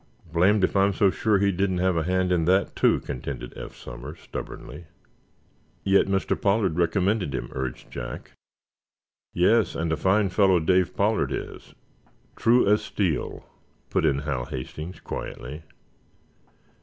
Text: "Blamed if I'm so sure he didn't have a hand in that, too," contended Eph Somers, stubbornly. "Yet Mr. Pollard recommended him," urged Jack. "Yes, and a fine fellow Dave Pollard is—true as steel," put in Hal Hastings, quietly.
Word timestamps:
"Blamed 0.33 0.63
if 0.63 0.75
I'm 0.75 0.93
so 0.93 1.11
sure 1.11 1.37
he 1.37 1.51
didn't 1.51 1.77
have 1.77 1.95
a 1.95 2.01
hand 2.01 2.31
in 2.31 2.45
that, 2.45 2.75
too," 2.75 2.99
contended 3.01 3.55
Eph 3.55 3.75
Somers, 3.77 4.17
stubbornly. 4.19 4.85
"Yet 5.83 6.07
Mr. 6.07 6.35
Pollard 6.35 6.75
recommended 6.75 7.35
him," 7.35 7.49
urged 7.51 7.91
Jack. 7.91 8.31
"Yes, 9.31 9.75
and 9.75 9.93
a 9.93 9.97
fine 9.97 10.29
fellow 10.29 10.59
Dave 10.59 10.95
Pollard 10.95 11.31
is—true 11.31 12.65
as 12.67 12.81
steel," 12.81 13.45
put 13.91 14.03
in 14.03 14.17
Hal 14.25 14.45
Hastings, 14.45 14.99
quietly. 14.99 15.61